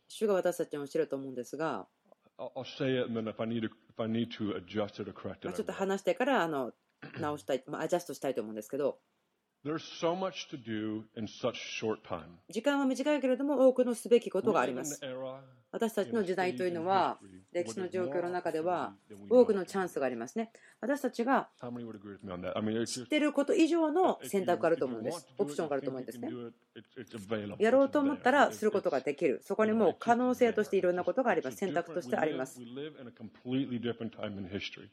[0.09, 1.87] 主が私たちに教えると思うんですが、
[5.53, 6.73] ちょっと話してからあの
[7.21, 8.99] 直したい、アジャストしたいと思うんですけど、
[12.49, 14.99] 時間は短いけれども多くのすべきことがあります。
[15.73, 17.19] 私たちの時代というのは
[17.53, 18.95] 歴史の状況の中では
[19.29, 20.51] 多くのチャンスがありますね。
[20.81, 21.49] 私たちが
[22.87, 25.29] 知っていること以上の選択があると思うんです。
[25.39, 26.29] オプションがあると思うんですね。
[27.59, 29.41] やろうと思ったらすることができる。
[29.45, 31.57] そこにもう可能性としていろんなことがあります。
[31.59, 32.61] 選択としてあります。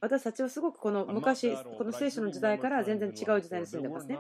[0.02, 4.20] 私たちはすごくこの昔、この聖書の時代から全然違う時代に住んでますね。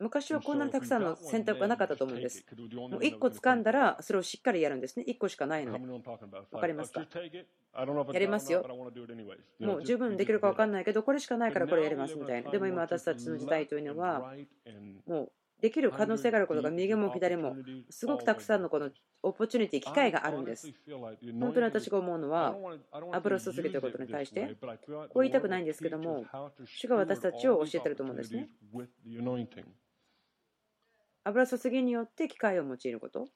[0.00, 2.44] 昔はこんなにたくさんの選択がなかったと思うんです。
[2.90, 5.04] もう1個掴んだらそれをしっかりやるんですね。
[5.06, 5.78] 1個しかないので。
[5.78, 6.02] 分
[6.60, 7.06] かりますか？
[8.12, 8.66] やりますよ。
[9.60, 12.50] もう十分できるか分かんないけど、これしかないからこれやりますみたいな。
[12.50, 14.34] でも今私たちの時代というのは、
[15.06, 17.56] もうできる可能性があることが右も左も
[17.88, 18.90] すごくたくさんのこの
[19.22, 20.74] オポチュニティ機会があるんです。
[21.40, 22.54] 本当に私が思うのは
[23.12, 24.68] 油注ぎということに対してこ
[25.16, 26.24] う言いたくないんですけども
[26.66, 28.50] 主が私たちを教えてると思うんですね。
[31.24, 33.28] 油注ぎによって機械を用いること？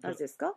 [0.00, 0.54] なぜですか？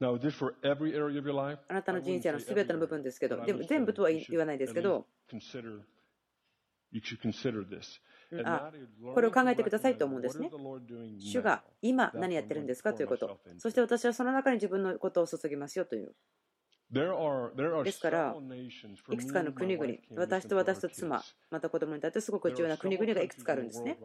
[0.00, 5.06] あなたの人生のすべての部分ですけど、でも全部とは言わないですけど、
[8.44, 8.70] あ
[9.14, 10.50] これを考えてくださいと思うんですね。
[11.18, 13.40] 主が今何やってるんですかということ。
[13.58, 16.14] そして私はその中に自分のことを注ぎますよという
[17.84, 18.34] ですから、
[19.10, 23.98] いくつかの国々、私と私と妻、また子供にとってすごく重要な国々がいくつかあるんですね。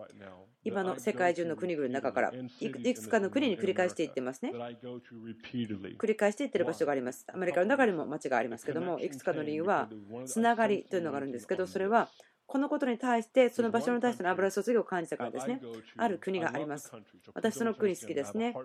[0.65, 4.51] 今の世界中の国々の中から、いくつかの国に繰り返していってますね。
[4.51, 7.25] 繰り返していってる場所があります。
[7.33, 9.89] アメリカの中にも街がありますけども、いくつかの理由は、
[10.25, 12.09] つながりというのがあるんですけど、それは
[12.53, 15.59] このことに対して、その場所に対しての油注ぎを感じたからですね。
[15.97, 16.91] ある国があります。
[17.33, 18.55] 私、その国好きですね。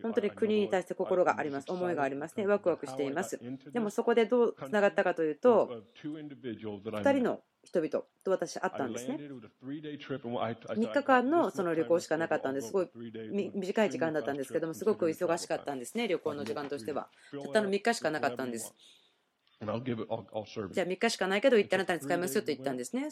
[0.00, 1.64] 本当に国に対して心があります。
[1.68, 2.46] 思いがありますね。
[2.46, 3.40] ワクワクしています。
[3.72, 9.18] でもそこでどうつながったかというと、2人の人々と私、会ったんですね。
[9.18, 12.88] 3日間のその旅行しかなかったんですごい
[13.56, 17.08] 短い時間だったんですけども、すごく忙しかったんですね、旅行の時間としては。
[17.42, 18.72] たったの3日しかなかったんです。
[20.74, 23.08] じゃあ3日しかないけど、行ってあなたに使いますよと言ったんですね。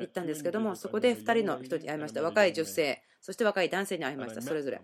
[0.00, 2.22] 言ったんですけども、そこで2人の人に会いました。
[2.22, 4.80] 若い女性、そして若い男性に会いました、それぞれ。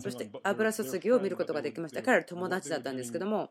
[0.00, 2.02] そして油注ぎを見ることができました。
[2.02, 3.50] 彼ら友達だったんですけども、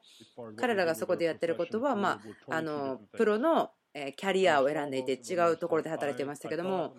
[0.58, 3.72] 彼らがそこでやってることは、まあ、あのプロの
[4.16, 6.94] キャリアを選んでいて違うところで働いていましたけども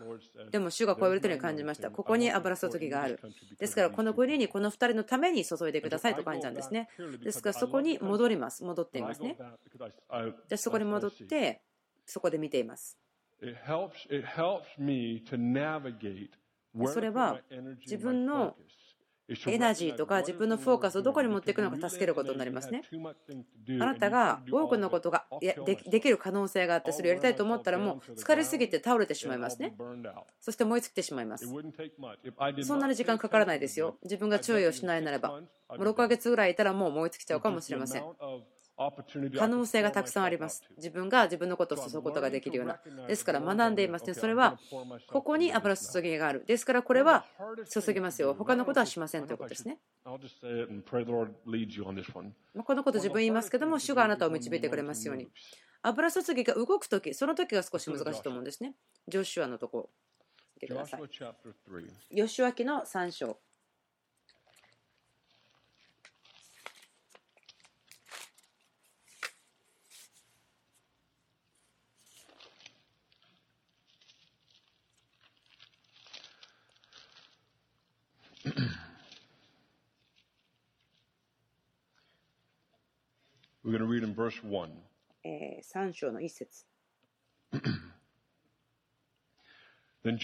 [0.51, 3.21] でも主がこういうふうに感じましたここに油注ぎがある
[3.59, 6.89] ですからこの国にこの2人のために注いでくださいと感じたんですね
[7.23, 9.37] ですからそこに戻ります戻っていますね
[10.49, 11.61] じゃそこに戻って
[12.07, 12.99] そこで見ています
[16.89, 17.41] それは
[17.81, 18.57] 自分の
[19.47, 22.83] エナジーとか自分のフォーカスをどこに持っていくのか助けることになりますね。
[23.69, 29.77] あなたが多くのことができる可能性があってそれをやりたいと思ったらもう疲れすぎて倒れてしまいますね。
[30.41, 31.47] そして燃え尽きてしまいます。
[32.65, 33.99] そんなに時間かからないですよ。
[34.03, 35.29] 自分が注意をしないならば。
[35.31, 38.03] もう6ヶ月ぐらいいたらもう燃え尽きちゃうかもしれません。
[39.37, 40.63] 可能性がたくさんあります。
[40.77, 42.81] 自分が自分のことを注ぐことができるような。
[43.09, 44.15] ですから学んでいますね。
[44.15, 44.59] それは
[45.09, 46.45] ここに油注ぎがある。
[46.47, 47.27] ですからこれは
[47.69, 48.35] 注ぎますよ。
[48.35, 49.79] 他のことはしませんということですね。
[52.65, 55.29] このこと自分言いますけども、主があなたを導いてくれますように。
[55.83, 58.75] 油注ぎが動くとき、その時が少し難しいと思うんですね。
[59.09, 59.91] ジョシュアのとこ
[60.55, 61.01] 見てください。
[62.11, 63.39] ヨシュア記の3章。
[85.26, 86.66] 3章の一節。
[90.05, 90.17] ヨ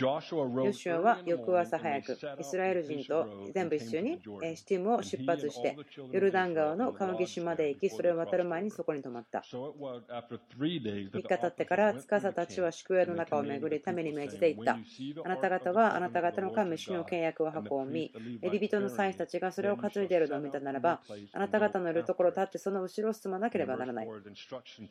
[0.72, 4.20] シュアは翌朝早く、イスラエル人と全部一緒に
[4.54, 5.76] シティムを出発して、
[6.12, 9.40] ヨルダン川の川岸まで行き、それを渡る前にそこに泊まった。
[9.40, 14.78] 3日経ってから、司たちは宿営の中を巡り、ために命じていった。
[15.24, 18.12] あなた方はあなた方の神主の契約を運び、
[18.42, 21.00] エリ人の祭司たちがそれを担いでいるのを見たならば、
[21.32, 24.08] あなた方のいるところを立ってその後ろを進まなければならない。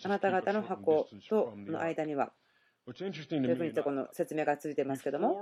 [0.03, 2.33] あなた方の箱との間には、
[2.85, 5.41] というこの説明が続いてますけども、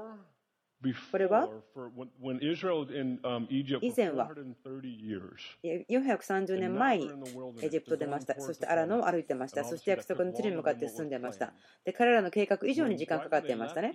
[1.11, 1.47] これは？
[3.79, 4.31] 以前は
[5.63, 7.11] ？430年前に
[7.61, 8.39] エジプト出ました。
[8.41, 9.63] そしてアラノを歩いてました。
[9.63, 11.53] そして約束の地に向かって進んでました。
[11.85, 13.93] で彼らの計画以上に時間かかっていましたね。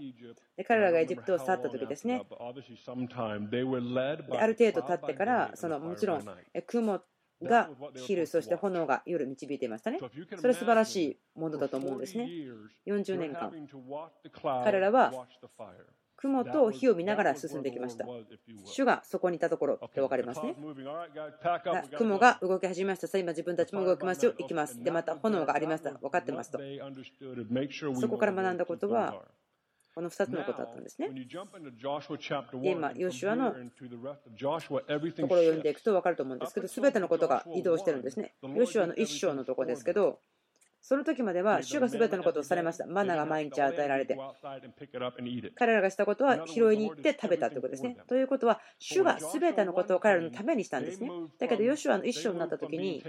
[0.56, 2.24] で彼らがエジプトを去った時ですね。
[2.28, 2.36] で
[4.38, 6.24] ある程度経ってからそのもちろん
[6.66, 7.00] 雲
[7.42, 9.98] が昼、そして炎が夜導いていましたね。
[10.36, 12.28] それ素晴らしいものだと思うんですね。
[12.86, 13.52] 40年間、
[14.64, 15.12] 彼らは
[16.16, 18.06] 雲と火を見ながら進んできました。
[18.64, 20.56] 主がそこにいたところって分かりますね。
[21.98, 23.06] 雲が動き始めました。
[23.06, 24.32] さあ今自分たちも動きますよ。
[24.38, 24.82] 行きます。
[24.82, 25.90] で、また炎がありました。
[25.92, 26.58] 分かってますと。
[28.00, 29.22] そこから学んだことは、
[29.96, 31.08] この2つのことだったんですね。
[32.62, 33.56] 今、ヨシュアのと
[35.26, 38.34] ころを読んでいくと分かると思うんですけど、すべてのことが移動してるんですね。
[38.42, 40.20] ヨシュアの一章のところですけど、
[40.88, 42.86] その時までは主が全てのことをされました。
[42.86, 44.16] マナが毎日与えられて。
[45.56, 47.96] 彼らがしたことは拾いに行って食べたということですね。
[48.06, 51.10] ということは、主が全てのことを彼らのためにしたんですね。
[51.40, 53.02] だけど、ヨシュアの一章になった時に、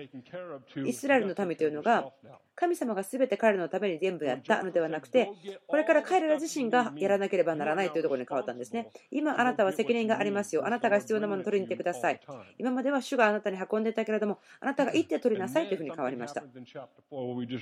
[0.88, 2.12] イスラエルの民というのが、
[2.56, 5.30] 神様が全て彼らのために全部やったのではなくて、
[5.68, 8.90] これから彼ら自身がやらなければならないというところに変わったんですね。
[9.12, 10.66] 今、あなたは責任がありますよ。
[10.66, 12.20] あなたが必要なものを取りに行ってください。
[12.58, 16.44] 今までは主があなたに運んでいたけれども、あなたが行って取りなさいというふうに変わりました。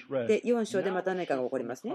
[0.09, 1.93] で、4章でまた何かが起こりますね。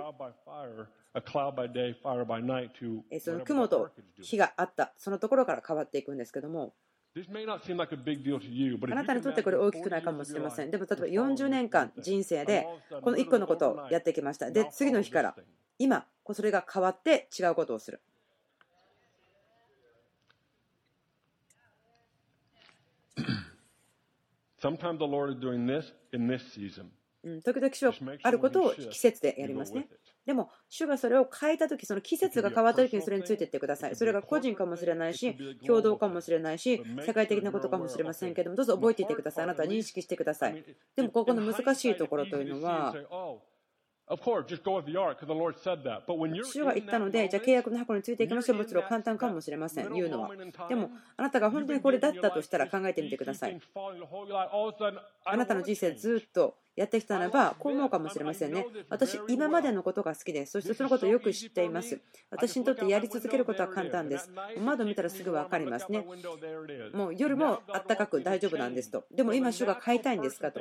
[3.21, 3.91] その雲と
[4.21, 6.75] 火があった、そのところから変わっていくんですけども、
[7.13, 7.19] あ
[8.95, 10.71] なたにとってこれ大きくないかもしれません。
[10.71, 12.69] でも例えば40年間人生で
[13.03, 14.51] この1個のことをやってきました。
[14.51, 15.35] で、次の日から
[15.79, 18.01] 今、それが変わって違うことをする。
[24.63, 26.91] Sometimes the Lord is doing this in this season.
[27.45, 29.89] 時々主はあることを季節でやりますね。
[30.27, 33.97] でも、主がそれを変えたとき、その季節が変わったときにそれについていってください。
[33.97, 39.45] それが個人かもしれないし、共同かもしれないし、世界的なことかもしれませんけども、どうぞ覚えていてください。
[39.45, 40.65] あなたは認識してください。
[40.97, 43.01] でも、ここの難しいところというのは、
[46.45, 48.59] 主が言ったので、じゃあ契約の箱についていきましょう。
[48.59, 50.31] もちろん簡単かもしれません、言うのは。
[50.69, 53.61] でも、あなたが本当にこれだったとしたら考えてみてください。
[55.25, 58.67] あなたの人生ずっとやってきたならば、こう思うかもしれませんね。
[58.89, 60.53] 私、今までのことが好きです。
[60.53, 62.01] そしてそのことをよく知っています。
[62.31, 64.31] 私にとってやり続けることは簡単です。
[64.59, 66.05] 窓見たらすぐ分かりますね。
[66.93, 69.05] もう夜もあったかく大丈夫なんですと。
[69.11, 70.61] でも今、主が買いたいんですかと。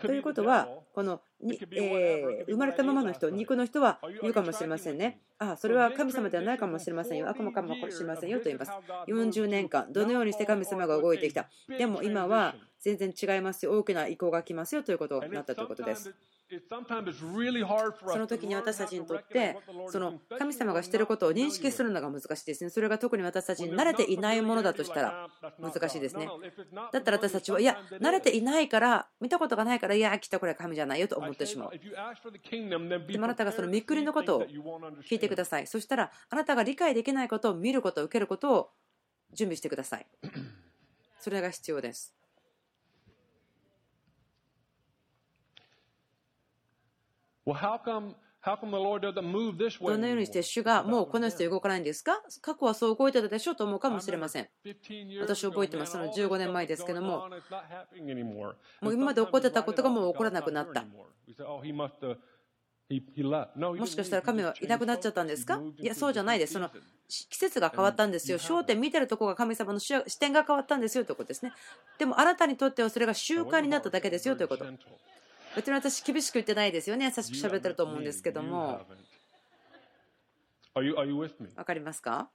[0.00, 5.20] ということは、このに、えー、生まれたままの人、肉の人は言うかもしれませんね。
[5.38, 7.28] ああ、それは神様ではないかもしれませんよ。
[7.28, 8.72] 悪魔かもしれませんよと言います。
[9.08, 11.48] 40年間、どのようにして神様が動いてきた？
[11.78, 13.72] でも今は全然違いますよ。
[13.72, 16.14] 大きな意向が来ますよということになったということです。
[18.08, 19.56] その時に私たちにとって
[19.88, 22.70] その神様がしていることを認識するのが難しいですね。
[22.70, 25.28] それが特に私たちに慣れていないものだとしたら
[25.60, 26.28] 難しいですね。
[26.92, 31.70] だったら私たちはいや、慣れていないから、見たことがないから、いや、きっとこれは神じゃないよと思ってしまう。
[33.12, 34.46] でもあなたがそのみっくりのことを
[35.08, 35.66] 聞いてください。
[35.66, 38.70] そしたら、あなたが理解できないことを見ることを受けることを
[39.32, 40.06] 準備してください。
[41.20, 42.14] それが必要です。
[48.42, 48.56] ど
[49.98, 52.22] のようにして主がもうこの人動かないんですか？
[52.40, 54.48] 過去はそう動いてたでしょうと思うかもしれません。
[55.20, 55.92] 私覚えてます。
[55.92, 57.28] その15年前ですけども、
[58.80, 60.82] もう今まで起こってたことがもう起こらなくなった。
[60.82, 61.06] も
[63.86, 65.60] しかしたら神はいなくなっちゃったんですか？
[65.78, 66.54] いや、そうじゃないです。
[66.54, 66.70] その
[67.08, 68.38] 季節が変わったんですよ。
[68.38, 71.52] 焦点見てるところが神様の視点が変わったんですよということですね。
[71.98, 74.64] でもあなたにとってはそれが習慣になっただけですよということ。
[75.56, 78.86] 別に私厳しく言ってないですよね優しく喋ってると思うんですけども
[81.56, 82.30] わかりますか？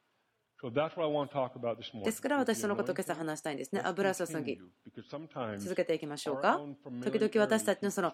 [2.03, 3.81] ですから私そのことを今朝話したいんですね。
[3.83, 4.59] 油注ぎ。
[5.59, 6.59] 続けていきましょうか？
[7.03, 8.13] 時々私たちのその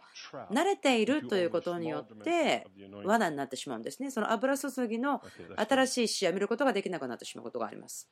[0.52, 2.68] 慣れているということによって
[3.06, 4.12] 罠になってしまうんですね。
[4.12, 5.22] その油注ぎの
[5.56, 8.10] 新しい視野を見ることができなくなってしまうことがあります。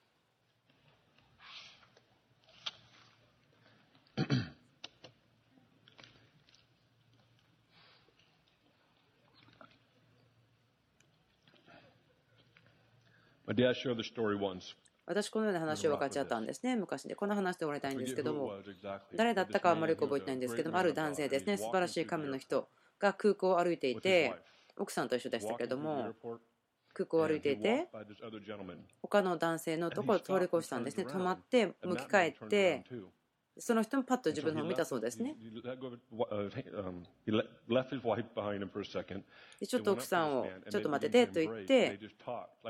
[15.05, 17.15] 私、このような話を分かち合ったんですね、昔で。
[17.15, 18.53] この話で終わりたいんですけども、
[19.15, 22.69] 誰だったかあんまりよく覚えてないんですけども、ある男性ですね、素晴らしい神の人
[22.99, 24.35] が空港を歩いていて、
[24.77, 26.13] 奥さんと一緒でしたけども、
[26.93, 27.87] 空港を歩いていて、
[29.01, 32.85] 他の男性のところを通り越したんですね、止まって、向き返って、
[33.59, 35.35] その人もパッと自分の方を見たそうですね。
[39.67, 41.99] ちょっと奥さんをちょっと待っててと言って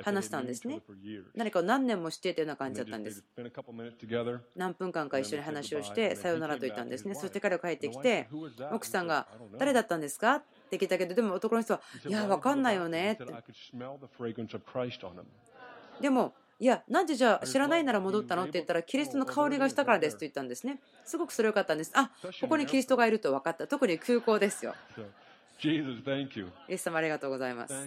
[0.03, 0.81] 話したんですね。
[1.35, 3.23] 何かを何年もしていたような感じだったんです。
[4.55, 7.15] 何分間か一緒に話をしてさよならと言ったんですね。
[7.15, 8.27] そして彼が帰ってきて
[8.71, 9.27] 奥さんが
[9.57, 10.35] 誰だったんですか？
[10.35, 13.25] って聞いたけどでも男の人はいや分かんないよねって。
[16.01, 18.43] でもいや、なんでじゃあ知らないなら戻ったの？
[18.43, 20.81] って言ったら、キリストの香りがしたからですと言ったんですね。
[21.05, 21.91] すごくそれよかったんです。
[21.95, 23.65] あここにキリストがいると分かった。
[23.65, 24.75] 特に空港ですよ。
[25.61, 25.67] イ
[26.69, 27.73] エス様ありがとうございます。
[27.75, 27.85] あ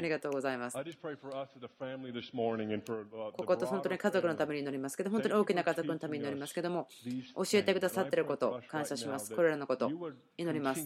[0.00, 0.76] りがとうございます。
[0.76, 0.82] こ
[3.44, 6.88] こと本当に家族のために祈りますけど、本当に大きな家族のために祈りますけども、
[7.36, 9.32] 教えてくださっていること、感謝します。
[9.32, 9.88] これらのこと、
[10.36, 10.84] 祈ります。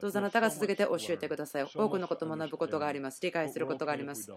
[0.00, 1.64] どうぞあなたが続けて教えてください。
[1.74, 3.20] 多くのことを学ぶことがあります。
[3.22, 4.32] 理解することがあります。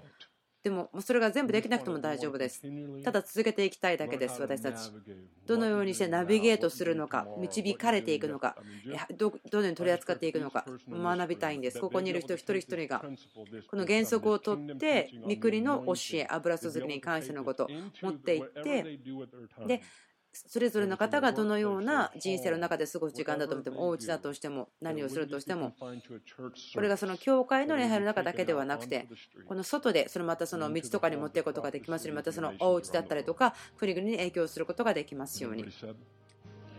[0.63, 2.61] でも、それが全部できなくても大丈夫です。
[3.03, 4.91] ただ続けていきたいだけです、私たち。
[5.45, 8.55] どのようにしてナビゲートするのか、導かれていくのか、
[9.17, 11.81] どのように取り扱っていくのか、学びたいんです。
[11.81, 13.03] ここにいる人一人一人が、
[13.67, 17.67] この原則をとって、みくりの教え、油注ぎに関してのことを
[18.01, 18.99] 持っていって、
[19.67, 19.81] で、
[20.33, 25.73] それぞれの方がどのような人生の中で過ごす時間だと思っても、お家だとしても、何をするとしても、
[26.73, 29.07] これがその教会の礼拝の中だけではなくて、
[29.47, 35.65] この外で、そのまたその道とかに持っていくことができますように、またそのお家だったりとか、国々に影響することができますように。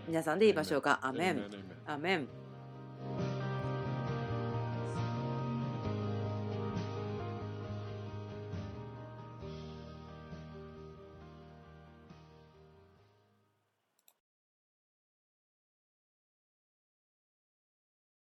[0.09, 0.98] 皆さんで言いましょうか。
[1.02, 1.44] アメン。
[1.86, 2.28] アメン。